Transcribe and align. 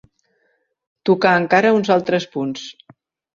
Tocà 1.09 1.33
encara 1.41 1.75
uns 1.81 1.93
altres 1.97 2.27
punts. 2.37 2.65